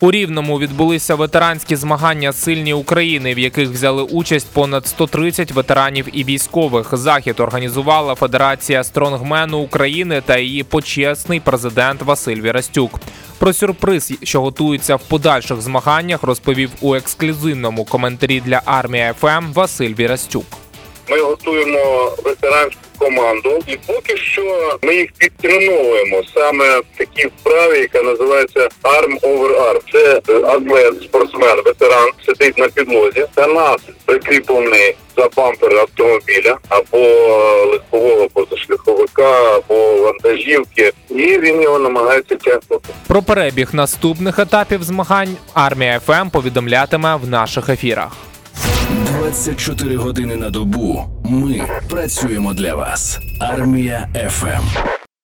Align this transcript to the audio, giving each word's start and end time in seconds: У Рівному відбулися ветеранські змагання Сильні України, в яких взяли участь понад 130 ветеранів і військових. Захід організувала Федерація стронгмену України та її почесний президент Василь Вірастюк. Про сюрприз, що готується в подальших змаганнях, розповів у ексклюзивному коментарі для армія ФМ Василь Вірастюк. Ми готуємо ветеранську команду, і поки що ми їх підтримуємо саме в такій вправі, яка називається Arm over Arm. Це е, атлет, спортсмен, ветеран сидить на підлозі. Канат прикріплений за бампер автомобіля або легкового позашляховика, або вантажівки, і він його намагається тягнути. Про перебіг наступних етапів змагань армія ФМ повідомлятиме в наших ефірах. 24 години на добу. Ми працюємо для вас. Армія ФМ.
У 0.00 0.10
Рівному 0.10 0.58
відбулися 0.58 1.14
ветеранські 1.14 1.76
змагання 1.76 2.32
Сильні 2.32 2.72
України, 2.74 3.34
в 3.34 3.38
яких 3.38 3.68
взяли 3.68 4.02
участь 4.02 4.46
понад 4.52 4.86
130 4.86 5.52
ветеранів 5.52 6.06
і 6.12 6.24
військових. 6.24 6.96
Захід 6.96 7.40
організувала 7.40 8.14
Федерація 8.14 8.84
стронгмену 8.84 9.58
України 9.58 10.22
та 10.26 10.38
її 10.38 10.62
почесний 10.62 11.40
президент 11.40 12.02
Василь 12.02 12.40
Вірастюк. 12.40 13.00
Про 13.38 13.52
сюрприз, 13.52 14.12
що 14.22 14.40
готується 14.40 14.96
в 14.96 15.02
подальших 15.02 15.60
змаганнях, 15.60 16.22
розповів 16.22 16.70
у 16.80 16.94
ексклюзивному 16.94 17.84
коментарі 17.84 18.40
для 18.40 18.62
армія 18.64 19.14
ФМ 19.14 19.52
Василь 19.54 19.94
Вірастюк. 19.94 20.46
Ми 21.08 21.20
готуємо 21.20 22.12
ветеранську 22.24 22.80
команду, 22.98 23.58
і 23.66 23.76
поки 23.86 24.16
що 24.16 24.78
ми 24.82 24.94
їх 24.94 25.12
підтримуємо 25.18 26.22
саме 26.34 26.78
в 26.78 26.84
такій 26.98 27.26
вправі, 27.26 27.78
яка 27.78 28.02
називається 28.02 28.68
Arm 28.82 29.20
over 29.20 29.60
Arm. 29.60 29.80
Це 29.92 30.20
е, 30.28 30.36
атлет, 30.36 31.02
спортсмен, 31.02 31.56
ветеран 31.64 32.10
сидить 32.26 32.58
на 32.58 32.68
підлозі. 32.68 33.26
Канат 33.34 33.80
прикріплений 34.04 34.96
за 35.16 35.28
бампер 35.36 35.76
автомобіля 35.76 36.58
або 36.68 36.98
легкового 37.72 38.28
позашляховика, 38.28 39.56
або 39.56 39.96
вантажівки, 40.02 40.92
і 41.10 41.38
він 41.38 41.62
його 41.62 41.78
намагається 41.78 42.36
тягнути. 42.36 42.88
Про 43.06 43.22
перебіг 43.22 43.68
наступних 43.72 44.38
етапів 44.38 44.82
змагань 44.82 45.36
армія 45.54 46.00
ФМ 46.00 46.30
повідомлятиме 46.30 47.16
в 47.16 47.28
наших 47.28 47.68
ефірах. 47.68 48.25
24 49.04 49.96
години 49.96 50.36
на 50.36 50.50
добу. 50.50 51.04
Ми 51.24 51.60
працюємо 51.90 52.54
для 52.54 52.74
вас. 52.74 53.18
Армія 53.40 54.08
ФМ. 54.30 54.95